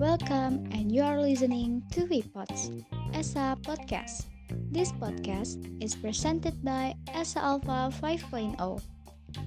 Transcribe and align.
Welcome, 0.00 0.64
and 0.72 0.88
you 0.88 1.02
are 1.02 1.20
listening 1.20 1.82
to 1.92 2.08
WePods, 2.08 2.72
ESA 3.12 3.60
Podcast. 3.60 4.24
This 4.72 4.88
podcast 4.92 5.60
is 5.84 5.94
presented 5.94 6.64
by 6.64 6.94
ESA 7.12 7.44
Alpha 7.44 7.92
5.0. 8.00 8.56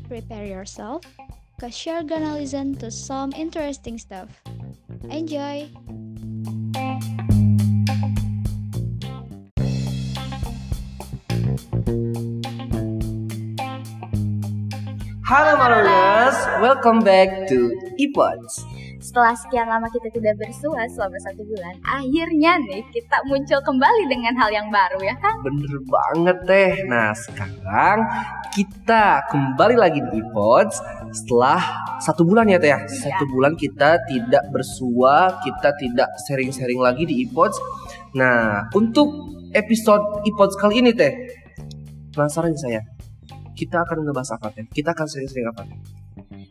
Prepare 0.08 0.46
yourself, 0.46 1.02
because 1.58 1.74
you're 1.84 2.04
gonna 2.04 2.38
listen 2.38 2.78
to 2.78 2.92
some 2.92 3.34
interesting 3.34 3.98
stuff. 3.98 4.30
Enjoy! 5.10 5.66
Halo 15.32 15.56
Maruners, 15.56 16.36
welcome 16.60 17.00
back 17.08 17.48
to 17.48 17.72
Epods. 17.96 18.68
Setelah 19.00 19.32
sekian 19.32 19.64
lama 19.64 19.88
kita 19.88 20.12
tidak 20.12 20.36
bersua 20.44 20.84
selama 20.92 21.16
satu 21.24 21.48
bulan, 21.48 21.72
akhirnya 21.88 22.60
nih 22.60 22.84
kita 22.92 23.16
muncul 23.32 23.64
kembali 23.64 24.12
dengan 24.12 24.36
hal 24.36 24.52
yang 24.52 24.68
baru 24.68 25.00
ya 25.00 25.16
kan? 25.24 25.40
Bener 25.40 25.80
banget 25.88 26.38
teh. 26.44 26.72
Nah 26.84 27.16
sekarang 27.16 28.00
kita 28.52 29.24
kembali 29.32 29.80
lagi 29.80 30.04
di 30.04 30.20
Epods 30.20 30.84
setelah 31.16 31.64
satu 32.04 32.28
bulan 32.28 32.52
ya 32.52 32.60
teh 32.60 32.76
ya. 32.76 32.84
Satu 32.92 33.24
bulan 33.32 33.56
kita 33.56 34.04
tidak 34.12 34.44
bersua, 34.52 35.40
kita 35.48 35.72
tidak 35.80 36.12
sharing-sharing 36.28 36.84
lagi 36.84 37.08
di 37.08 37.24
Epods. 37.24 37.56
Nah 38.20 38.68
untuk 38.76 39.32
episode 39.56 40.28
Epods 40.28 40.60
kali 40.60 40.84
ini 40.84 40.92
teh, 40.92 41.16
penasaran 42.12 42.52
saya. 42.60 42.84
Kita 43.62 43.78
akan 43.86 44.10
ngebahas 44.10 44.42
apa 44.42 44.50
teh? 44.58 44.66
Kita 44.74 44.90
akan 44.90 45.06
sering-sering 45.06 45.46
apa 45.46 45.62
teh? 45.70 45.78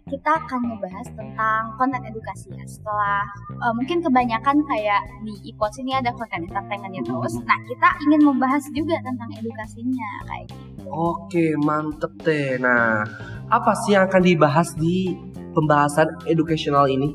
Kita 0.06 0.30
akan 0.30 0.60
ngebahas 0.62 1.06
tentang 1.10 1.62
konten 1.74 2.02
edukasi 2.06 2.54
ya. 2.54 2.62
Setelah 2.70 3.26
eh, 3.50 3.72
mungkin 3.74 3.98
kebanyakan 3.98 4.62
kayak 4.62 5.02
di 5.26 5.34
iPods 5.50 5.82
ini 5.82 5.98
ada 5.98 6.14
konten 6.14 6.46
entertainmentnya 6.46 7.02
terus. 7.02 7.34
Nah 7.42 7.58
kita 7.66 7.88
ingin 8.06 8.22
membahas 8.30 8.62
juga 8.70 8.94
tentang 9.02 9.26
edukasinya 9.34 10.10
kayak 10.30 10.46
gitu. 10.54 10.86
Oke, 10.86 11.58
mantep 11.58 12.14
teh. 12.22 12.62
Nah, 12.62 13.02
apa 13.50 13.74
sih 13.82 13.98
yang 13.98 14.06
akan 14.06 14.22
dibahas 14.22 14.70
di 14.78 15.10
pembahasan 15.50 16.06
educational 16.30 16.86
ini? 16.86 17.10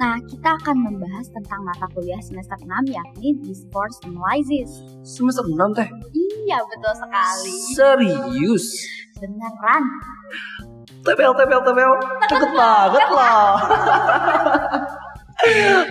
Nah 0.00 0.16
kita 0.24 0.56
akan 0.64 0.80
membahas 0.80 1.28
tentang 1.28 1.60
mata 1.60 1.84
kuliah 1.92 2.16
semester 2.24 2.56
6 2.56 2.88
yakni 2.88 3.36
Discourse 3.44 4.00
Analysis. 4.08 4.80
Semester 5.04 5.44
6 5.44 5.76
teh. 5.76 5.88
Iya 6.16 6.64
betul 6.64 6.94
sekali. 6.96 7.52
Serius? 7.76 8.66
Beneran. 9.20 9.82
Tebel, 11.04 11.32
tebel, 11.36 11.60
tebel. 11.60 11.92
Deket 12.24 12.50
banget 12.56 13.08
loh. 13.12 13.52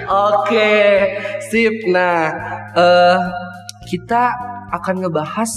Oke, 0.34 0.74
sip. 1.50 1.74
Nah, 1.90 2.30
eh 2.74 3.20
kita 3.90 4.34
akan 4.70 5.06
ngebahas 5.06 5.50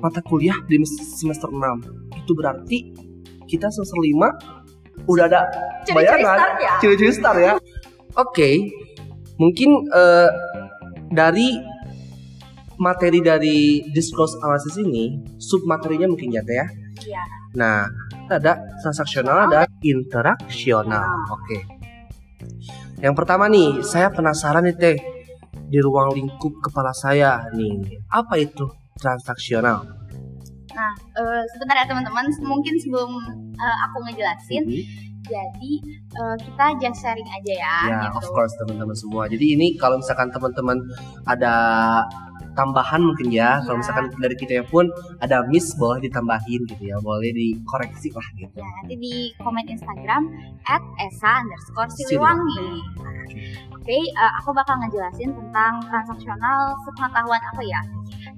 mata 0.00 0.20
kuliah 0.24 0.56
di 0.68 0.80
semester 0.84 1.48
6. 1.48 2.20
Itu 2.24 2.32
berarti 2.36 2.92
kita 3.48 3.68
semester 3.72 4.00
5 4.00 5.08
udah 5.08 5.24
ada 5.28 5.40
Ciri-ciri 5.84 5.96
bayangan. 6.20 6.36
start 6.36 6.56
ya? 6.60 6.72
Ciri-ciri 6.80 7.12
start 7.12 7.38
ya. 7.40 7.52
Oke. 8.24 8.50
Mungkin 9.40 9.70
eh, 9.88 10.28
dari 11.08 11.56
materi 12.82 13.22
dari 13.22 13.78
discourse 13.94 14.34
analysis 14.42 14.74
ini, 14.82 15.22
sub 15.38 15.62
materinya 15.62 16.10
mungkin 16.10 16.34
ya 16.34 16.42
Teh 16.42 16.56
ya. 16.58 16.66
Iya. 17.06 17.22
Nah, 17.54 17.86
ada 18.26 18.58
transaksional, 18.82 19.46
ada 19.46 19.70
interaksional. 19.84 21.30
Oke. 21.30 21.62
Yang 22.98 23.14
pertama 23.14 23.46
nih, 23.46 23.82
saya 23.86 24.10
penasaran 24.10 24.66
nih 24.66 24.76
Teh. 24.76 24.98
Di 25.72 25.80
ruang 25.80 26.12
lingkup 26.12 26.52
kepala 26.60 26.92
saya 26.92 27.48
nih, 27.56 28.04
apa 28.12 28.36
itu 28.36 28.68
transaksional? 29.00 29.80
Nah, 30.72 30.92
eh, 31.16 31.42
sebentar 31.52 31.76
ya 31.80 31.84
teman-teman, 31.88 32.28
mungkin 32.44 32.74
sebelum 32.80 33.10
eh, 33.52 33.76
aku 33.88 34.04
ngejelasin, 34.04 34.64
Mhm. 34.68 34.82
jadi 35.28 35.72
eh, 36.12 36.36
kita 36.44 36.64
just 36.80 36.98
sharing 37.00 37.28
aja 37.28 37.54
ya. 37.56 37.76
Ya, 37.88 37.98
gitu. 38.04 38.20
of 38.20 38.26
course 38.32 38.52
teman-teman 38.60 38.96
semua. 38.96 39.24
Jadi 39.28 39.56
ini 39.56 39.76
kalau 39.80 39.96
misalkan 40.00 40.28
teman-teman 40.32 40.76
ada 41.24 41.54
tambahan 42.52 43.00
mungkin 43.00 43.32
ya, 43.32 43.58
Iya. 43.58 43.64
kalau 43.64 43.76
misalkan 43.80 44.06
dari 44.20 44.36
kita 44.36 44.64
pun 44.68 44.88
ada 45.20 45.44
miss 45.48 45.72
boleh 45.76 46.04
ditambahin 46.04 46.60
gitu 46.68 46.82
ya, 46.84 46.96
boleh 47.00 47.30
dikoreksi 47.32 48.12
lah 48.12 48.26
gitu. 48.36 48.56
Ya, 48.60 48.68
nanti 48.80 48.94
di 48.96 49.14
komen 49.40 49.66
Instagram 49.68 50.22
at 50.68 50.82
esa 51.00 51.42
underscore 51.42 51.90
siliwangi. 51.92 52.64
Oke, 53.72 53.98
eh, 53.98 54.32
aku 54.38 54.54
bakal 54.54 54.78
ngejelasin 54.78 55.34
tentang 55.34 55.82
transaksional 55.90 56.76
sepengetahuan 56.86 57.42
aku 57.50 57.66
ya. 57.66 57.82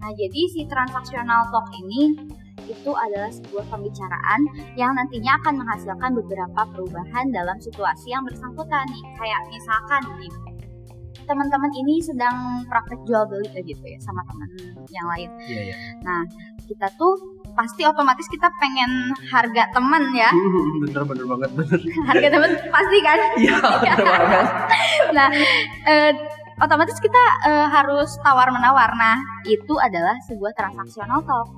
Nah, 0.00 0.10
jadi 0.16 0.41
si 0.48 0.64
transaksional 0.64 1.44
talk 1.52 1.69
ini 1.76 2.16
itu 2.64 2.92
adalah 2.96 3.28
sebuah 3.28 3.69
pembicaraan 3.69 4.41
yang 4.72 4.96
nantinya 4.96 5.36
akan 5.44 5.60
menghasilkan 5.60 6.16
beberapa 6.16 6.60
perubahan 6.72 7.28
dalam 7.28 7.60
situasi 7.60 8.16
yang 8.16 8.25
bersangkutan 8.25 8.88
nih. 8.88 9.04
Kayak 9.20 9.41
misalkan 9.52 10.02
nih, 10.16 10.32
teman-teman 11.24 11.72
ini 11.74 12.00
sedang 12.00 12.64
praktek 12.68 13.00
jual 13.08 13.24
beli 13.28 13.48
gitu 13.64 13.84
ya 13.84 13.98
sama 14.00 14.22
teman 14.28 14.48
yang 14.92 15.06
lain. 15.08 15.28
Iya, 15.44 15.62
iya. 15.72 15.76
Kita 16.64 16.88
tuh 16.96 17.44
pasti 17.54 17.86
otomatis 17.86 18.26
kita 18.26 18.50
pengen 18.58 19.14
harga 19.30 19.70
teman 19.72 20.10
ya. 20.12 20.30
bener 20.84 21.02
bener 21.06 21.26
banget 21.30 21.50
bener. 21.54 21.78
Harga 22.08 22.28
teman 22.28 22.50
pasti 22.68 22.98
kan? 23.00 23.18
Iya, 23.44 23.56
bener 23.58 23.96
banget. 24.10 24.46
Nah, 25.14 25.28
eh, 25.86 26.10
otomatis 26.60 26.98
kita 26.98 27.22
eh, 27.46 27.66
harus 27.70 28.10
tawar 28.20 28.50
menawar. 28.50 28.90
Nah, 28.98 29.18
itu 29.46 29.74
adalah 29.78 30.18
sebuah 30.26 30.52
transaksional 30.58 31.22
talk. 31.24 31.48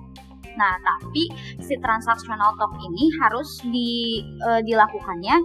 Nah, 0.56 0.72
tapi 0.80 1.28
si 1.60 1.76
transaksional 1.76 2.56
talk 2.56 2.72
ini 2.80 3.12
harus 3.20 3.60
di 3.64 4.20
eh, 4.24 4.60
dilakukannya 4.64 5.36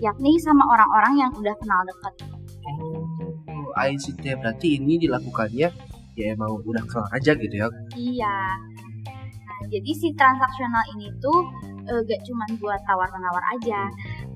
yakni 0.00 0.32
sama 0.40 0.64
orang-orang 0.64 1.28
yang 1.28 1.30
udah 1.36 1.54
kenal 1.60 1.80
dekat. 1.84 2.14
Oh, 2.80 3.04
ICT 3.74 4.24
berarti 4.40 4.78
ini 4.78 4.98
dilakukannya 5.00 5.68
ya 6.18 6.26
emang 6.34 6.60
udah 6.66 6.84
kenal 6.84 7.06
aja 7.14 7.32
gitu 7.32 7.54
ya. 7.54 7.68
Iya. 7.96 8.38
Nah, 9.46 9.60
jadi 9.70 9.90
si 9.94 10.12
transaksional 10.16 10.84
ini 10.96 11.08
tuh 11.22 11.48
eh, 11.88 12.00
gak 12.04 12.20
cuma 12.28 12.44
buat 12.60 12.80
tawar 12.84 13.08
menawar 13.14 13.44
aja. 13.56 13.88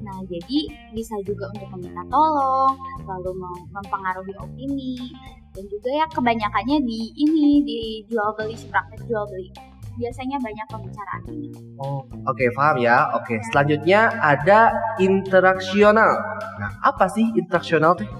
Nah, 0.04 0.18
jadi 0.28 0.58
bisa 0.92 1.16
juga 1.24 1.48
untuk 1.52 1.68
meminta 1.76 2.04
tolong, 2.12 2.76
lalu 3.08 3.30
mem- 3.40 3.68
mempengaruhi 3.72 4.34
opini, 4.36 5.12
dan 5.56 5.64
juga 5.70 5.90
ya 5.92 6.06
kebanyakannya 6.12 6.76
di 6.84 7.00
ini 7.16 7.64
di 7.64 7.80
jual 8.10 8.36
beli 8.36 8.52
si 8.52 8.68
praktek 8.68 9.00
jual 9.08 9.24
beli. 9.28 9.48
Biasanya 9.94 10.42
banyak 10.42 10.66
pembicaraan 10.74 11.22
ini. 11.30 11.48
Oh, 11.78 12.02
oke 12.26 12.44
paham 12.58 12.82
ya. 12.82 13.14
Oke, 13.14 13.38
selanjutnya 13.48 14.10
ada 14.18 14.74
interaksional. 14.98 16.18
Nah, 16.58 16.70
apa 16.82 17.06
sih 17.06 17.30
interaksional 17.38 17.94
teh? 17.94 18.10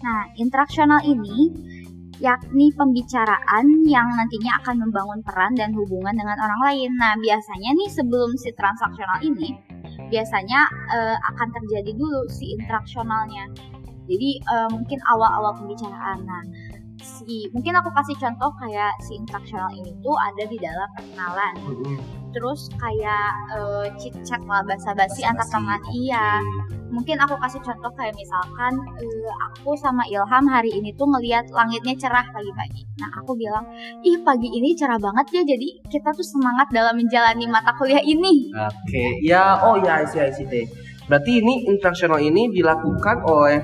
Nah, 0.00 0.32
interaksional 0.40 1.04
ini 1.04 1.52
yakni 2.20 2.68
pembicaraan 2.76 3.64
yang 3.88 4.04
nantinya 4.12 4.60
akan 4.60 4.76
membangun 4.84 5.20
peran 5.24 5.56
dan 5.56 5.72
hubungan 5.72 6.12
dengan 6.12 6.36
orang 6.36 6.60
lain. 6.68 6.90
Nah, 7.00 7.16
biasanya 7.16 7.72
nih 7.72 7.88
sebelum 7.88 8.36
si 8.36 8.52
transaksional 8.52 9.24
ini, 9.24 9.56
biasanya 10.12 10.60
eh, 10.92 11.16
akan 11.32 11.48
terjadi 11.56 11.96
dulu 11.96 12.28
si 12.28 12.52
interaksionalnya. 12.56 13.48
Jadi 14.04 14.30
eh, 14.40 14.68
mungkin 14.68 15.00
awal-awal 15.08 15.64
pembicaraan. 15.64 16.18
Nah, 16.28 16.42
si 17.00 17.48
mungkin 17.50 17.74
aku 17.76 17.90
kasih 17.92 18.16
contoh 18.20 18.50
kayak 18.60 18.92
si 19.04 19.16
interaksional 19.16 19.72
ini 19.74 19.92
tuh 20.04 20.16
ada 20.16 20.44
di 20.46 20.56
dalam 20.60 20.88
perkenalan. 20.96 21.54
Terus 22.30 22.70
kayak 22.78 23.28
eh, 23.56 23.86
chit 23.98 24.14
chat 24.22 24.40
lah 24.46 24.62
basa-basi 24.62 25.26
antar 25.26 25.48
teman. 25.48 25.80
Iya 25.90 26.38
mungkin 26.90 27.16
aku 27.22 27.38
kasih 27.38 27.62
contoh 27.62 27.90
kayak 27.94 28.12
misalkan 28.18 28.74
eh, 28.98 29.32
aku 29.50 29.78
sama 29.78 30.02
Ilham 30.10 30.44
hari 30.50 30.74
ini 30.74 30.90
tuh 30.98 31.06
ngelihat 31.06 31.48
langitnya 31.54 31.94
cerah 31.96 32.26
pagi-pagi. 32.34 32.82
Nah 32.98 33.10
aku 33.22 33.38
bilang, 33.38 33.64
ih 34.02 34.18
pagi 34.20 34.50
ini 34.50 34.74
cerah 34.74 34.98
banget 34.98 35.40
ya, 35.40 35.42
jadi 35.46 35.68
kita 35.86 36.10
tuh 36.12 36.26
semangat 36.26 36.68
dalam 36.74 36.98
menjalani 36.98 37.46
mata 37.46 37.72
kuliah 37.78 38.02
ini. 38.02 38.52
Oke, 38.52 39.22
ya, 39.24 39.62
oh 39.64 39.78
ya, 39.80 40.04
ICT. 40.04 40.54
Berarti 41.08 41.42
ini 41.42 41.66
interaksional 41.66 42.20
ini 42.20 42.50
dilakukan 42.52 43.24
oleh 43.26 43.58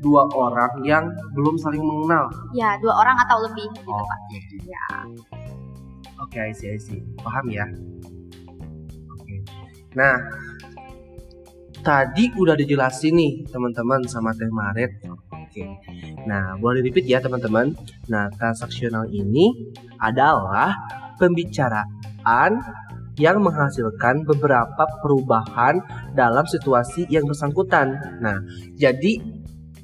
dua 0.00 0.24
orang 0.32 0.72
yang 0.82 1.04
belum 1.36 1.56
saling 1.60 1.80
mengenal. 1.80 2.26
Ya 2.56 2.76
dua 2.80 2.96
orang 2.96 3.16
atau 3.24 3.44
lebih 3.44 3.68
gitu 3.76 3.92
Oke, 3.92 4.04
pak. 4.08 4.18
Ya. 4.64 4.84
oke, 6.20 6.38
IC 6.40 6.60
IC, 6.76 6.88
paham 7.20 7.46
ya? 7.52 7.64
Oke. 9.16 9.36
Nah, 9.96 10.16
tadi 11.80 12.28
udah 12.36 12.56
dijelasin 12.56 13.16
nih 13.16 13.32
teman-teman 13.48 14.04
sama 14.08 14.32
Teh 14.36 14.48
Maret. 14.48 14.90
Oke. 15.32 15.64
Nah, 16.28 16.56
boleh 16.60 16.84
repeat 16.84 17.08
ya 17.08 17.18
teman-teman. 17.18 17.72
Nah, 18.08 18.28
transaksional 18.36 19.08
ini 19.10 19.72
adalah 19.98 20.76
pembicaraan 21.16 22.60
yang 23.20 23.42
menghasilkan 23.44 24.24
beberapa 24.24 24.88
perubahan 25.04 25.82
dalam 26.16 26.48
situasi 26.48 27.04
yang 27.12 27.28
bersangkutan. 27.28 27.92
Nah, 28.24 28.40
jadi 28.80 29.20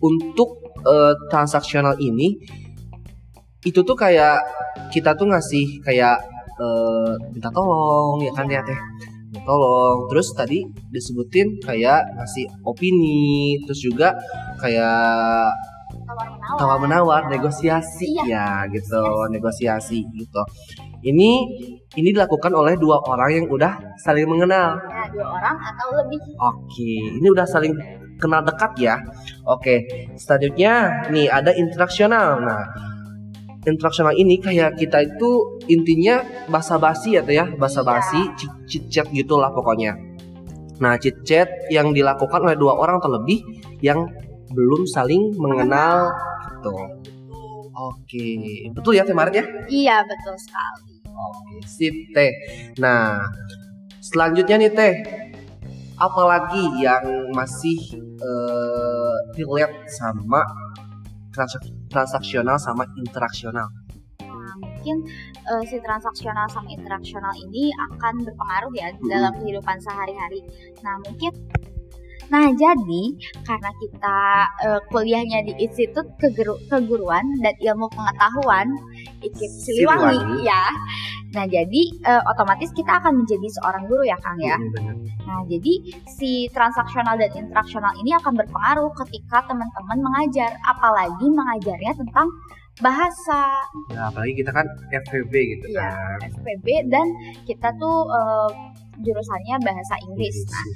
untuk 0.01 0.49
uh, 0.85 1.15
transaksional 1.33 1.97
ini 1.99 2.37
itu 3.67 3.81
tuh 3.83 3.97
kayak 3.99 4.39
kita 4.95 5.17
tuh 5.19 5.27
ngasih 5.27 5.83
kayak 5.83 6.17
uh, 6.61 7.13
minta 7.33 7.51
tolong 7.51 8.23
ya 8.23 8.31
kan 8.37 8.47
ya 8.47 8.63
teh 8.63 8.79
minta 9.33 9.43
tolong 9.43 10.07
terus 10.07 10.31
tadi 10.37 10.63
disebutin 10.95 11.59
kayak 11.65 12.07
ngasih 12.15 12.47
opini 12.63 13.59
terus 13.67 13.83
juga 13.83 14.15
kayak 14.63 15.51
tawar 16.57 16.79
menawar 16.79 17.27
negosiasi 17.27 18.15
Iya. 18.23 18.25
ya 18.31 18.49
gitu 18.71 19.03
negosiasi 19.35 20.07
gitu 20.15 20.43
ini 21.03 21.43
ini 21.99 22.09
dilakukan 22.15 22.55
oleh 22.55 22.79
dua 22.79 23.03
orang 23.05 23.43
yang 23.43 23.47
udah 23.51 23.73
saling 24.01 24.27
mengenal 24.27 24.79
Ya, 24.79 25.07
dua 25.15 25.27
orang 25.39 25.55
atau 25.55 25.89
lebih. 26.03 26.19
Oke, 26.35 26.93
ini 27.23 27.27
udah 27.31 27.47
saling 27.47 27.71
kenal 28.19 28.43
dekat 28.43 28.73
ya. 28.75 28.99
Oke, 29.47 30.11
selanjutnya 30.19 31.07
nih 31.15 31.31
ada 31.31 31.55
interaksional. 31.55 32.43
Nah, 32.43 32.67
interaksional 33.63 34.15
ini 34.19 34.43
kayak 34.43 34.75
kita 34.75 35.07
itu 35.07 35.63
intinya 35.71 36.19
basa-basi 36.51 37.15
ya 37.15 37.23
ya, 37.23 37.47
basa-basi, 37.55 38.27
chit- 38.35 38.59
chit 38.67 38.85
chat 38.91 39.07
gitulah 39.15 39.55
pokoknya. 39.55 39.95
Nah, 40.83 40.99
chit 40.99 41.23
chat 41.23 41.47
yang 41.71 41.95
dilakukan 41.95 42.43
oleh 42.43 42.59
dua 42.59 42.75
orang 42.75 42.99
terlebih 42.99 43.39
yang 43.79 44.11
belum 44.51 44.83
saling 44.91 45.39
mengenal 45.39 46.11
gitu. 46.51 46.75
Oke, 47.77 48.27
betul 48.73 48.99
ya 48.99 49.07
teh 49.07 49.13
Maret 49.15 49.35
ya? 49.37 49.45
Iya, 49.69 49.97
betul 50.03 50.35
sekali. 50.43 50.97
Oke, 51.07 51.63
sip 51.69 51.95
teh. 52.17 52.33
Nah, 52.83 53.21
selanjutnya 54.01 54.57
nih 54.59 54.73
teh, 54.73 54.95
apalagi 56.01 56.65
yang 56.81 57.31
masih 57.37 57.79
eh, 58.17 59.06
relate 59.37 59.77
sama 59.91 60.43
transak- 61.35 61.73
transaksional 61.93 62.57
sama 62.57 62.85
interaksional? 62.97 63.69
Nah, 64.23 64.55
mungkin 64.63 65.05
eh, 65.47 65.63
si 65.69 65.77
transaksional 65.83 66.47
sama 66.49 66.71
interaksional 66.73 67.35
ini 67.37 67.71
akan 67.91 68.25
berpengaruh 68.25 68.73
ya 68.75 68.89
dalam 69.11 69.33
kehidupan 69.43 69.77
sehari-hari. 69.83 70.41
Nah, 70.81 70.97
mungkin 71.05 71.33
Nah, 72.27 72.51
jadi 72.59 73.05
karena 73.47 73.71
kita 73.79 74.19
eh, 74.67 74.81
kuliahnya 74.91 75.47
di 75.47 75.63
Institut 75.63 76.11
Keguru- 76.19 76.59
Keguruan 76.67 77.23
dan 77.39 77.55
Ilmu 77.63 77.87
Pengetahuan 77.95 78.67
IKIP 79.19 79.51
Siliwangi, 79.51 80.17
Siliwangi. 80.17 80.45
ya. 80.45 80.63
Nah, 81.33 81.45
jadi 81.45 81.83
eh, 82.01 82.23
otomatis 82.27 82.71
kita 82.73 82.97
akan 82.97 83.25
menjadi 83.25 83.49
seorang 83.61 83.85
guru 83.85 84.03
ya, 84.03 84.17
Kang 84.21 84.41
ya. 84.41 84.57
Benar. 84.57 84.95
Nah, 85.27 85.41
jadi 85.47 85.73
si 86.09 86.49
transaksional 86.49 87.17
dan 87.17 87.29
interaksional 87.35 87.93
ini 87.99 88.15
akan 88.15 88.33
berpengaruh 88.35 88.89
ketika 89.05 89.45
teman-teman 89.45 89.99
mengajar, 90.01 90.55
apalagi 90.63 91.27
mengajarnya 91.27 91.93
tentang 91.93 92.29
bahasa, 92.77 93.57
Ya, 93.89 94.13
apalagi 94.13 94.37
kita 94.37 94.53
kan 94.53 94.69
FVB 94.93 95.33
gitu 95.33 95.65
Iya. 95.73 95.89
kan. 95.89 96.19
SPB 96.29 96.67
dan 96.89 97.07
kita 97.45 97.73
tuh 97.77 98.05
eh, 98.07 98.51
jurusannya 99.01 99.57
bahasa 99.61 99.95
Inggris. 100.05 100.37
Nah, 100.45 100.69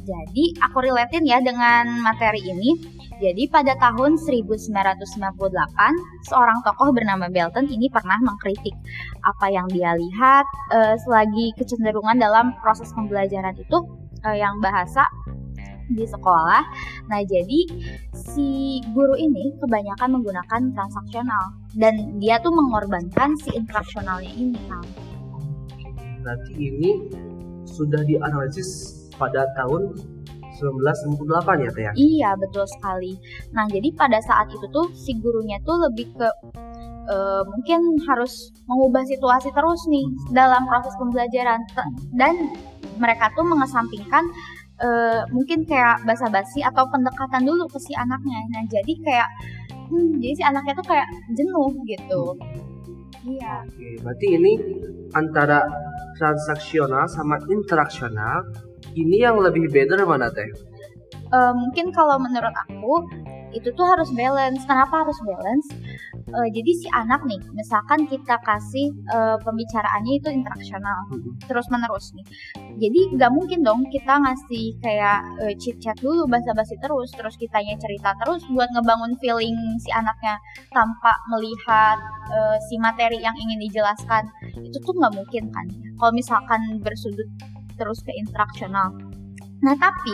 jadi 0.00 0.44
aku 0.60 0.80
relatein 0.80 1.24
ya 1.24 1.40
dengan 1.40 2.00
materi 2.00 2.40
ini. 2.40 2.99
Jadi 3.20 3.52
pada 3.52 3.76
tahun 3.76 4.16
1998, 4.16 4.72
seorang 6.24 6.58
tokoh 6.64 6.88
bernama 6.88 7.28
Belton 7.28 7.68
ini 7.68 7.92
pernah 7.92 8.16
mengkritik 8.24 8.72
apa 9.20 9.52
yang 9.52 9.68
dia 9.68 9.92
lihat 9.92 10.48
eh, 10.72 10.96
selagi 11.04 11.52
kecenderungan 11.60 12.16
dalam 12.16 12.56
proses 12.64 12.88
pembelajaran 12.96 13.52
itu 13.60 13.78
eh, 14.24 14.40
yang 14.40 14.56
bahasa 14.64 15.04
di 15.92 16.06
sekolah. 16.08 16.62
Nah, 17.12 17.20
jadi 17.26 17.60
si 18.14 18.80
guru 18.94 19.18
ini 19.18 19.52
kebanyakan 19.60 20.16
menggunakan 20.16 20.72
transaksional 20.72 21.44
dan 21.76 22.16
dia 22.22 22.40
tuh 22.40 22.54
mengorbankan 22.54 23.36
si 23.36 23.52
interaksionalnya 23.52 24.32
ini 24.32 24.60
kan. 24.70 24.84
Berarti 26.24 26.52
ini 26.56 26.90
sudah 27.68 28.00
dianalisis 28.06 28.96
pada 29.20 29.44
tahun 29.58 29.92
1998 30.60 31.64
ya 31.64 31.70
teh 31.72 31.84
ya? 31.88 31.92
Iya, 31.96 32.30
betul 32.36 32.64
sekali. 32.68 33.16
Nah, 33.56 33.64
jadi 33.66 33.88
pada 33.96 34.20
saat 34.20 34.52
itu 34.52 34.66
tuh 34.68 34.92
si 34.92 35.16
gurunya 35.16 35.56
tuh 35.64 35.80
lebih 35.88 36.12
ke 36.14 36.28
eh, 37.08 37.42
mungkin 37.48 37.96
harus 38.04 38.52
mengubah 38.68 39.02
situasi 39.08 39.50
terus 39.50 39.82
nih 39.88 40.06
dalam 40.30 40.68
proses 40.68 40.92
pembelajaran 41.00 41.64
dan 42.14 42.52
mereka 43.00 43.32
tuh 43.32 43.48
mengesampingkan 43.48 44.24
eh, 44.84 45.22
mungkin 45.32 45.64
kayak 45.64 46.04
basa-basi 46.04 46.60
atau 46.60 46.84
pendekatan 46.92 47.48
dulu 47.48 47.64
ke 47.72 47.80
si 47.80 47.96
anaknya. 47.96 48.40
Nah, 48.52 48.62
jadi 48.68 48.92
kayak 49.00 49.28
hmm, 49.90 50.20
jadi 50.20 50.34
si 50.36 50.44
anaknya 50.44 50.72
tuh 50.76 50.86
kayak 50.86 51.08
jenuh 51.32 51.72
gitu. 51.88 52.22
Iya. 53.20 53.68
Oke, 53.68 53.88
berarti 54.00 54.26
ini 54.32 54.52
antara 55.12 55.68
transaksional 56.16 57.04
sama 57.08 57.36
interaksional 57.48 58.69
ini 58.96 59.22
yang 59.22 59.38
lebih 59.38 59.70
better 59.70 60.02
mana 60.06 60.30
teh? 60.30 60.50
Eh, 61.30 61.52
mungkin 61.54 61.94
kalau 61.94 62.18
menurut 62.18 62.54
aku 62.66 63.06
itu 63.50 63.68
tuh 63.74 63.86
harus 63.86 64.10
balance. 64.14 64.62
Kenapa 64.66 65.02
harus 65.06 65.18
balance? 65.26 65.68
Eh, 66.30 66.48
jadi 66.54 66.70
si 66.78 66.86
anak 66.94 67.26
nih, 67.26 67.38
misalkan 67.54 68.06
kita 68.06 68.38
kasih 68.46 68.94
eh, 68.94 69.36
pembicaraannya 69.42 70.22
itu 70.22 70.28
interaksional 70.30 71.10
terus 71.50 71.66
menerus 71.70 72.14
nih. 72.14 72.26
Jadi 72.78 73.00
nggak 73.18 73.30
mungkin 73.34 73.66
dong 73.66 73.82
kita 73.90 74.22
ngasih 74.22 74.78
kayak 74.78 75.18
eh, 75.42 75.54
chit 75.58 75.78
chat 75.82 75.98
dulu 75.98 76.30
basa-basi 76.30 76.78
terus, 76.78 77.10
terus 77.14 77.34
kitanya 77.34 77.74
cerita 77.82 78.14
terus 78.22 78.46
buat 78.50 78.70
ngebangun 78.74 79.18
feeling 79.18 79.58
si 79.82 79.90
anaknya 79.90 80.38
tanpa 80.70 81.18
melihat 81.34 81.98
eh, 82.30 82.56
si 82.70 82.78
materi 82.78 83.18
yang 83.18 83.34
ingin 83.34 83.58
dijelaskan. 83.66 84.30
Itu 84.62 84.78
tuh 84.86 84.94
nggak 84.94 85.14
mungkin 85.18 85.50
kan? 85.50 85.66
Kalau 85.98 86.12
misalkan 86.14 86.78
bersudut 86.78 87.26
terus 87.80 88.04
ke 88.04 88.12
interaksional. 88.12 88.92
Nah 89.64 89.76
tapi 89.76 90.12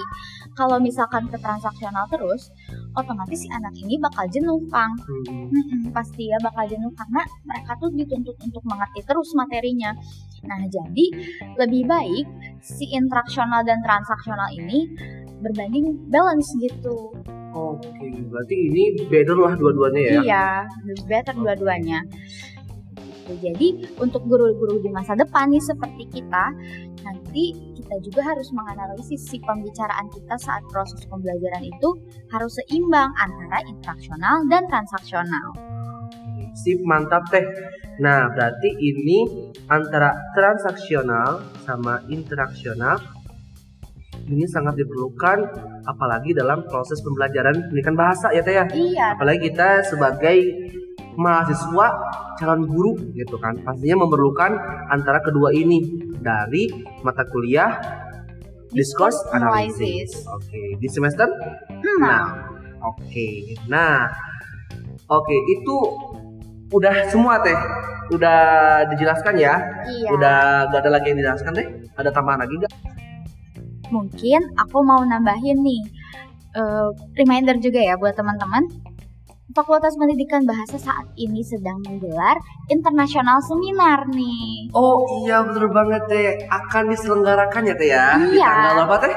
kalau 0.54 0.78
misalkan 0.82 1.26
ke 1.30 1.38
transaksional 1.38 2.06
terus, 2.10 2.50
otomatis 2.98 3.42
si 3.44 3.48
anak 3.50 3.74
ini 3.78 3.98
bakal 3.98 4.26
jenuh, 4.30 4.58
Kang. 4.70 4.94
Hmm. 4.98 5.50
Mm-mm, 5.50 5.82
pasti 5.94 6.30
ya 6.30 6.38
bakal 6.42 6.66
jenuh 6.66 6.90
karena 6.94 7.22
mereka 7.46 7.72
tuh 7.78 7.90
dituntut 7.94 8.36
untuk 8.42 8.62
mengerti 8.66 9.02
terus 9.06 9.30
materinya. 9.38 9.94
Nah, 10.46 10.62
jadi 10.66 11.06
lebih 11.58 11.82
baik 11.86 12.26
si 12.62 12.90
interaksional 12.90 13.62
dan 13.62 13.82
transaksional 13.82 14.50
ini 14.54 14.86
berbanding 15.42 15.94
balance 16.10 16.48
gitu. 16.58 17.14
Oke, 17.56 18.08
berarti 18.28 18.56
ini 18.68 18.82
better 19.08 19.36
lah 19.36 19.54
dua-duanya 19.56 20.00
ya? 20.00 20.20
Iya, 20.20 20.46
lebih 20.84 21.04
better 21.08 21.34
dua-duanya. 21.36 22.00
Jadi 23.26 23.90
untuk 23.98 24.22
guru-guru 24.22 24.78
di 24.78 24.90
masa 24.92 25.18
depan 25.18 25.50
nih 25.50 25.58
seperti 25.58 26.04
kita, 26.14 26.44
nanti 27.06 27.54
kita 27.78 27.96
juga 28.02 28.34
harus 28.34 28.50
menganalisis 28.50 29.22
si 29.22 29.38
pembicaraan 29.38 30.10
kita 30.10 30.34
saat 30.42 30.66
proses 30.74 31.06
pembelajaran 31.06 31.62
itu 31.62 31.94
harus 32.34 32.50
seimbang 32.58 33.14
antara 33.14 33.62
interaksional 33.70 34.42
dan 34.50 34.66
transaksional. 34.66 35.54
Sip, 36.56 36.82
mantap 36.82 37.22
teh. 37.30 37.44
Nah, 38.02 38.32
berarti 38.32 38.74
ini 38.74 39.52
antara 39.70 40.12
transaksional 40.34 41.44
sama 41.68 42.00
interaksional 42.08 42.96
ini 44.26 44.42
sangat 44.50 44.74
diperlukan 44.74 45.38
apalagi 45.86 46.34
dalam 46.34 46.66
proses 46.66 46.98
pembelajaran 47.04 47.70
pendidikan 47.70 47.94
bahasa 47.94 48.34
ya 48.34 48.42
teh 48.42 48.58
ya. 48.58 48.64
Iya, 48.72 49.06
Apalagi 49.14 49.52
kita 49.52 49.86
sebagai 49.86 50.36
mahasiswa 51.14 51.86
calon 52.36 52.68
guru 52.68 52.96
gitu 53.16 53.36
kan 53.40 53.56
pastinya 53.64 54.04
memerlukan 54.04 54.54
antara 54.92 55.20
kedua 55.24 55.52
ini 55.52 55.82
dari 56.20 56.68
mata 57.00 57.24
kuliah 57.28 57.80
discourse 58.76 59.16
analysis. 59.32 60.26
Oke, 60.28 60.76
di 60.76 60.88
semester 60.90 61.28
Nah, 62.00 62.28
6. 62.82 62.92
Oke. 62.92 63.56
Nah, 63.70 64.10
oke 65.08 65.36
itu 65.56 65.74
udah 66.74 67.08
semua 67.08 67.40
teh. 67.40 67.56
Udah 68.14 68.40
dijelaskan 68.86 69.34
ya? 69.34 69.54
iya. 69.90 70.10
Udah 70.14 70.70
gak 70.70 70.80
ada 70.86 70.90
lagi 70.94 71.10
yang 71.10 71.18
dijelaskan 71.18 71.52
deh? 71.58 71.66
Ada 71.98 72.14
tambahan 72.14 72.46
lagi 72.46 72.54
gak? 72.62 72.72
Mungkin 73.90 74.40
aku 74.58 74.78
mau 74.82 75.02
nambahin 75.02 75.58
nih 75.62 75.82
eh, 76.54 76.88
reminder 77.18 77.58
juga 77.58 77.82
ya 77.82 77.98
buat 77.98 78.14
teman-teman. 78.14 78.85
Fakultas 79.54 79.94
Pendidikan 79.94 80.42
Bahasa 80.42 80.74
saat 80.74 81.06
ini 81.14 81.38
sedang 81.38 81.78
menggelar 81.86 82.34
internasional 82.66 83.38
seminar 83.38 84.02
nih. 84.10 84.74
Oh 84.74 85.06
iya 85.22 85.46
bener 85.46 85.70
banget 85.70 86.02
teh. 86.10 86.26
Akan 86.50 86.90
diselenggarakan 86.90 87.62
ya 87.70 87.74
teh 87.78 87.88
ya? 87.88 88.18
Di 88.18 88.42
Iya. 88.42 88.48
tanggal 88.50 88.76
apa 88.90 88.96
teh? 89.06 89.14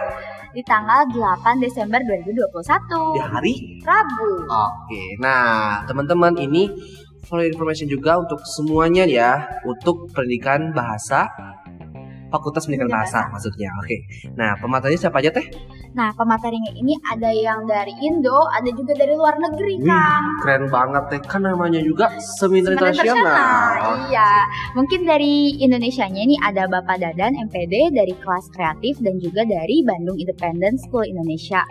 di 0.49 0.65
tanggal 0.65 1.05
8 1.13 1.61
Desember 1.61 2.01
2021 2.01 3.13
Di 3.13 3.21
hari 3.21 3.53
Rabu. 3.85 4.49
Oke, 4.49 5.13
nah 5.21 5.85
teman-teman 5.85 6.33
ini 6.41 6.73
for 7.21 7.37
information 7.45 7.85
juga 7.85 8.17
untuk 8.17 8.41
semuanya 8.41 9.05
ya 9.05 9.45
untuk 9.61 10.09
pendidikan 10.09 10.73
bahasa 10.73 11.29
Fakultas 12.29 12.65
Pendidikan 12.65 12.89
Bahasa 12.89 13.25
maksudnya. 13.33 13.69
Oke. 13.81 14.05
Nah, 14.37 14.55
pematerinya 14.61 15.09
siapa 15.09 15.19
aja 15.19 15.33
teh? 15.33 15.45
Nah, 15.97 16.13
pematerinya 16.13 16.69
ini 16.77 16.93
ada 17.09 17.33
yang 17.33 17.65
dari 17.65 17.93
Indo, 18.05 18.37
ada 18.53 18.69
juga 18.69 18.93
dari 18.93 19.13
luar 19.17 19.41
negeri, 19.41 19.81
Wih, 19.81 19.89
Kang. 19.89 20.23
keren 20.45 20.63
banget 20.69 21.03
teh. 21.09 21.19
Kan 21.25 21.41
namanya 21.43 21.81
juga 21.81 22.13
seminar 22.21 22.77
Seminar 22.77 22.93
internasional. 22.93 24.07
Iya. 24.09 24.31
Mungkin 24.77 25.01
dari 25.09 25.57
Indonesianya 25.57 26.21
ini 26.21 26.35
ada 26.39 26.69
Bapak 26.69 27.01
Dadan 27.01 27.33
MPD 27.49 27.93
dari 27.93 28.13
kelas 28.21 28.53
kreatif 28.53 29.01
dan 29.01 29.17
juga 29.17 29.43
dari 29.43 29.81
Bandung 29.81 30.17
Independent 30.21 30.77
School 30.85 31.09
Indonesia. 31.09 31.65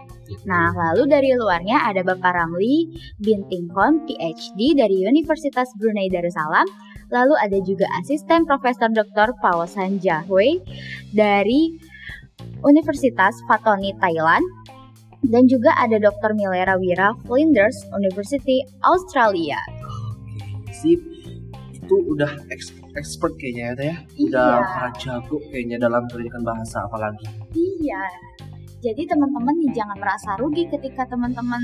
Nah, 0.44 0.76
lalu 0.76 1.08
dari 1.08 1.30
luarnya 1.32 1.88
ada 1.88 2.04
Bapak 2.04 2.36
Ramli 2.36 2.92
Bintingkon 3.22 4.04
PhD 4.04 4.76
dari 4.76 5.08
Universitas 5.08 5.72
Brunei 5.80 6.12
Darussalam. 6.12 6.68
Lalu 7.08 7.34
ada 7.40 7.58
juga 7.64 7.86
asisten 7.96 8.44
Profesor 8.44 8.92
Dr. 8.92 9.32
Pawasan 9.40 9.96
Jahwe 10.00 10.60
dari 11.16 11.72
Universitas 12.64 13.32
Fatoni 13.48 13.96
Thailand. 13.96 14.44
Dan 15.18 15.50
juga 15.50 15.74
ada 15.74 15.98
Dr. 15.98 16.30
Milera 16.38 16.78
Wira 16.78 17.10
Flinders 17.26 17.74
University 17.90 18.62
Australia. 18.86 19.58
Oke, 20.14 20.46
sip. 20.70 21.02
Itu 21.74 21.98
udah 22.14 22.30
expert 22.94 23.34
kayaknya 23.40 23.74
ya 23.74 23.82
ya. 23.82 23.96
Udah 24.28 24.46
Iya. 24.46 24.68
para 24.70 24.90
jago 24.94 25.36
kayaknya 25.50 25.76
dalam 25.82 26.06
pendidikan 26.06 26.46
bahasa 26.46 26.86
apalagi. 26.86 27.26
Iya. 27.50 28.02
Jadi 28.78 29.10
teman-teman 29.10 29.58
nih 29.58 29.74
jangan 29.74 29.98
merasa 29.98 30.38
rugi 30.38 30.70
ketika 30.70 31.02
teman-teman 31.10 31.58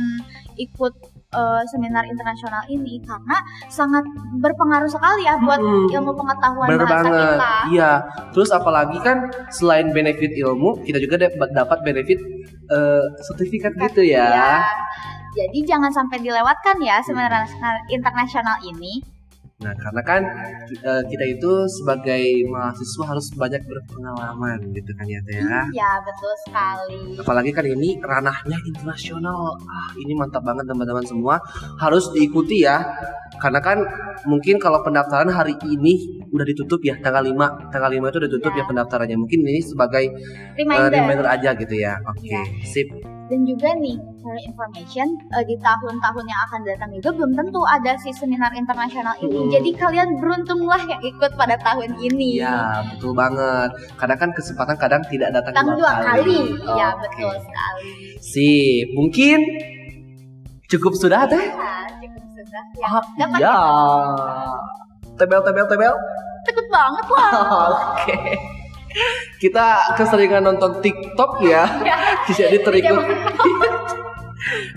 ikut 0.58 0.94
eh, 1.34 1.62
seminar 1.66 2.06
internasional 2.06 2.62
ini 2.66 3.02
karena 3.02 3.36
sangat 3.66 4.06
berpengaruh 4.38 4.86
sekali 4.86 5.26
ya 5.26 5.34
buat 5.36 5.58
Mm-mm. 5.58 5.90
ilmu 5.90 6.12
pengetahuan 6.14 6.68
Bener 6.70 6.86
bahasa 6.86 7.04
banget. 7.04 7.28
kita. 7.34 7.52
Iya. 7.68 7.92
Terus 8.30 8.50
apalagi 8.50 8.98
kan 9.02 9.16
selain 9.50 9.90
benefit 9.90 10.30
ilmu, 10.32 10.80
kita 10.82 10.98
juga 10.98 11.18
dap- 11.20 11.50
dapat 11.50 11.78
benefit 11.82 12.18
eh, 12.70 13.04
sertifikat 13.20 13.74
gitu 13.80 14.06
ya. 14.06 14.24
Iya. 14.24 14.52
Jadi 15.34 15.66
jangan 15.66 15.90
sampai 15.90 16.22
dilewatkan 16.22 16.78
ya 16.78 17.02
seminar 17.02 17.42
internasional 17.90 18.54
ini. 18.62 19.02
Nah, 19.64 19.72
karena 19.74 20.02
kan 20.04 20.22
eh, 20.68 21.02
kita 21.08 21.24
itu 21.26 21.52
sebagai 21.72 22.20
mahasiswa 22.46 23.04
harus 23.08 23.32
banyak 23.32 23.64
berpengalaman 23.64 24.60
gitu 24.70 24.92
kan 24.92 25.06
ya 25.08 25.20
Teh 25.24 25.40
ya. 25.40 25.60
Iya, 25.72 25.90
betul 26.04 26.32
sekali. 26.44 27.00
Apalagi 27.16 27.50
kan 27.50 27.64
ini 27.64 27.96
ranahnya 27.98 28.58
internasional. 28.62 29.56
Ah, 29.64 29.90
ini 29.96 30.12
mantap 30.12 30.44
banget 30.44 30.68
teman-teman 30.68 31.02
semua. 31.02 31.40
Harus 31.80 32.12
diikuti 32.12 32.62
ya. 32.62 32.84
Karena 33.40 33.58
kan 33.58 33.80
mungkin 34.24 34.60
kalau 34.60 34.80
pendaftaran 34.80 35.28
hari 35.28 35.56
ini 35.64 36.22
udah 36.28 36.44
ditutup 36.44 36.84
ya 36.84 36.94
tanggal 37.00 37.24
5. 37.24 37.72
Tanggal 37.72 37.90
5 37.90 38.12
itu 38.12 38.18
udah 38.20 38.30
tutup 38.30 38.52
Ya. 38.52 38.62
ya 38.62 38.64
pendaftarannya. 38.68 39.16
Mungkin 39.16 39.38
ini 39.42 39.60
sebagai 39.60 40.04
eh, 40.06 40.60
Reminder. 40.60 40.92
reminder 40.92 41.26
aja 41.26 41.50
gitu 41.56 41.74
ya. 41.74 41.96
Oke, 42.04 42.28
Iya. 42.28 42.42
sip. 42.62 42.88
Dan 43.24 43.48
juga 43.48 43.72
nih, 43.74 43.96
for 44.24 44.32
information, 44.40 45.04
eh, 45.30 45.44
di 45.44 45.52
tahun-tahun 45.60 46.24
yang 46.24 46.40
akan 46.48 46.60
datang 46.64 46.88
juga 46.90 47.12
belum 47.12 47.36
tentu 47.36 47.60
ada 47.62 47.92
si 48.00 48.08
seminar 48.10 48.56
internasional 48.56 49.12
ini. 49.20 49.36
Mm. 49.36 49.50
Jadi 49.52 49.70
kalian 49.76 50.08
beruntunglah 50.16 50.80
yang 50.88 50.96
ikut 50.98 51.36
pada 51.36 51.60
tahun 51.60 51.92
ini. 52.00 52.40
Iya, 52.40 52.88
betul 52.88 53.12
banget. 53.12 53.68
Kadang 54.00 54.18
kan 54.18 54.30
kesempatan 54.32 54.80
kadang 54.80 55.04
tidak 55.06 55.28
datang 55.30 55.52
Datang 55.52 55.76
dua 55.76 55.92
kali. 56.00 56.40
Iya, 56.56 56.88
Oke. 56.96 57.00
betul 57.04 57.34
sekali. 57.36 57.92
Sip. 58.18 58.86
Mungkin 58.96 59.38
cukup 60.66 60.96
sudah 60.96 61.28
teh? 61.28 61.44
Nah, 61.44 61.84
cukup 62.00 62.24
sudah. 62.32 62.62
Ya, 62.80 62.88
Ah, 62.88 63.04
dapat 63.20 63.38
ya. 63.38 63.56
Tebel 65.14 65.40
tebel 65.44 65.66
tebel. 65.68 65.94
takut 66.44 66.66
banget 66.68 67.06
lah. 67.08 67.30
Oke. 67.92 68.16
Kita 69.42 69.90
keseringan 69.98 70.44
nonton 70.44 70.78
TikTok 70.78 71.42
ya. 71.42 71.66
Ya. 71.82 71.96
Jadi 72.30 72.62
terikut. 72.62 73.02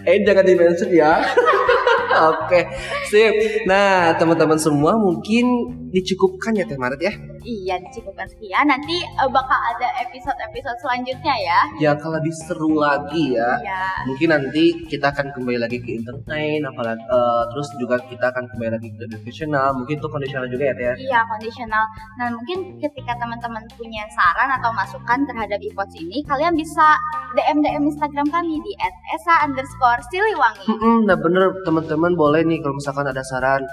Eh 0.07 0.23
jangan 0.23 0.45
di-mention 0.45 0.89
ya. 0.91 1.21
Oke, 2.17 2.65
sip. 3.11 3.33
Nah, 3.69 4.15
teman-teman 4.17 4.57
semua 4.57 4.97
mungkin 4.97 5.45
dicukupkan 5.93 6.55
ya 6.57 6.65
Teh 6.65 6.79
Maret 6.79 6.99
ya. 6.99 7.13
Iya, 7.47 7.79
dicukupkan 7.79 8.27
sekian. 8.27 8.67
Nanti 8.67 9.05
eh, 9.05 9.29
bakal 9.29 9.55
ada 9.55 9.87
episode-episode 10.03 10.77
selanjutnya 10.83 11.35
ya. 11.37 11.59
Ya 11.79 11.91
kalau 11.95 12.19
lebih 12.19 12.33
seru 12.33 12.75
lagi 12.75 13.37
ya. 13.37 13.55
Iya. 13.61 13.83
Mungkin 14.09 14.27
nanti 14.33 14.63
kita 14.87 15.13
akan 15.15 15.31
kembali 15.31 15.59
lagi 15.61 15.77
ke 15.79 15.95
entertain, 15.95 16.59
apalagi 16.65 17.03
eh, 17.05 17.43
terus 17.53 17.67
juga 17.79 17.95
kita 18.03 18.25
akan 18.33 18.43
kembali 18.55 18.71
lagi 18.75 18.89
ke 18.91 19.01
educational, 19.07 19.77
mungkin 19.77 19.95
itu 20.01 20.07
kondisional 20.09 20.47
juga 20.51 20.63
ya 20.67 20.73
Teh 20.75 20.85
ya. 20.85 20.93
Iya, 20.97 21.19
kondisional. 21.27 21.83
Nah, 22.19 22.27
mungkin 22.33 22.57
ketika 22.83 23.13
teman-teman 23.15 23.63
punya 23.79 24.03
saran 24.11 24.49
atau 24.59 24.71
masukan 24.75 25.19
terhadap 25.23 25.59
iPods 25.61 25.95
ini, 26.01 26.25
kalian 26.27 26.57
bisa 26.57 26.99
DM 27.35 27.59
DM 27.59 27.83
Instagram 27.91 28.27
kami 28.31 28.61
di 28.63 28.71
@esa 29.15 29.43
underscore 29.43 30.01
siliwangi. 30.07 30.65
Mm-mm, 30.71 30.97
nah 31.09 31.17
bener 31.19 31.51
teman-teman 31.67 32.15
boleh 32.15 32.45
nih 32.47 32.63
kalau 32.63 32.79
misalkan 32.79 33.07
ada 33.09 33.23
saran 33.25 33.63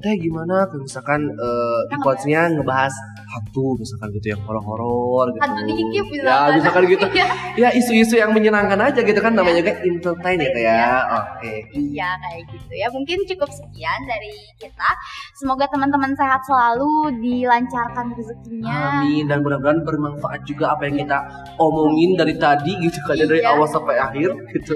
teh 0.00 0.14
gimana 0.16 0.64
misalkan 0.74 1.20
uh, 1.34 1.80
Kita 1.92 2.12
nya 2.24 2.48
ngebahas 2.48 2.94
hantu 3.24 3.74
misalkan 3.76 4.08
gitu 4.14 4.32
yang 4.32 4.40
horor-horor 4.46 5.34
gitu. 5.34 5.42
Hantu 5.42 5.62
dikip 5.66 6.06
bisa. 6.08 6.24
Ya 6.30 6.38
misalkan 6.54 6.82
gitu. 6.86 7.06
Iya. 7.10 7.26
Ya 7.54 7.68
isu-isu 7.70 8.14
yang 8.14 8.30
menyenangkan 8.30 8.78
aja 8.78 9.00
gitu 9.00 9.18
kan 9.18 9.34
namanya 9.34 9.60
juga 9.60 9.74
entertain 9.82 10.38
ya 10.38 10.48
teh 10.54 10.62
ya. 10.62 10.72
Iya. 10.74 10.94
Oke. 11.18 11.52
Iya 11.72 12.08
kayak 12.16 12.42
gitu 12.48 12.72
ya 12.74 12.88
mungkin 12.90 13.18
cukup 13.26 13.50
sekian 13.50 14.00
dari 14.06 14.32
kita 14.56 14.88
semoga 15.34 15.66
teman-teman 15.66 16.14
sehat 16.14 16.40
selalu 16.44 17.18
dilancarkan 17.18 18.14
rezekinya 18.14 19.02
Amin 19.02 19.26
dan 19.26 19.42
mudah-mudahan 19.42 19.82
bermanfaat 19.82 20.40
juga 20.44 20.72
apa 20.72 20.86
yang 20.86 21.02
kita 21.02 21.18
omongin 21.58 22.14
dari 22.14 22.34
tadi 22.38 22.72
gitu 22.78 22.98
kan 23.04 23.16
dari 23.16 23.42
Iya. 23.42 23.50
awal 23.52 23.66
sampai 23.66 23.96
akhir 23.98 24.30
gitu. 24.54 24.74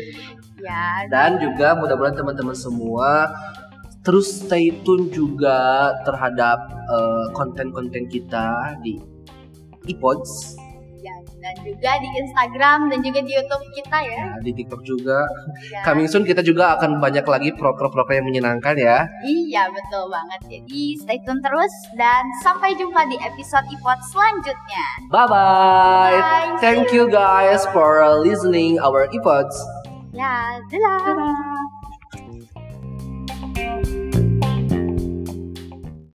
ya 0.58 1.06
Dan 1.06 1.38
juga 1.38 1.78
mudah-mudahan 1.78 2.18
teman-teman 2.18 2.52
semua 2.52 3.30
terus 4.08 4.40
stay 4.40 4.72
tune 4.88 5.12
juga 5.12 5.92
terhadap 6.08 6.56
eh, 6.88 7.26
konten-konten 7.36 8.08
kita 8.08 8.72
di 8.80 8.96
iPods, 9.84 10.56
ya, 11.00 11.12
dan 11.40 11.56
juga 11.60 11.96
di 12.00 12.08
Instagram 12.16 12.88
dan 12.88 13.04
juga 13.04 13.20
di 13.20 13.32
YouTube 13.36 13.64
kita 13.76 14.00
ya 14.04 14.16
ya, 14.16 14.28
di 14.40 14.52
TikTok 14.56 14.80
juga. 14.84 15.24
Ya. 15.68 15.84
Coming 15.84 16.08
soon 16.08 16.24
kita 16.24 16.40
juga 16.40 16.76
akan 16.80 17.04
banyak 17.04 17.24
lagi 17.24 17.52
proker-proker 17.52 18.16
yang 18.20 18.28
menyenangkan 18.28 18.76
ya. 18.80 19.04
iya 19.28 19.68
betul 19.68 20.08
banget 20.08 20.40
jadi 20.56 20.82
stay 21.04 21.18
tune 21.28 21.40
terus 21.44 21.72
dan 22.00 22.24
sampai 22.40 22.72
jumpa 22.80 23.04
di 23.12 23.20
episode 23.20 23.68
iPod 23.68 24.00
selanjutnya 24.08 24.84
Bye-bye. 25.12 26.16
Bye. 26.16 26.56
Thank 26.64 26.96
you 26.96 27.12
guys 27.12 27.64
for 27.76 28.00
listening 28.24 28.80
our 28.80 29.04
iPods. 29.12 29.56
ya 30.16 30.56
dadah 30.72 31.77